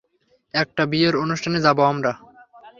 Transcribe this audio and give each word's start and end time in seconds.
একটা 0.53 0.83
বিয়ের 0.85 1.15
অনুষ্ঠানে 1.23 1.59
যাব 1.61 1.77
আমরা! 1.91 2.11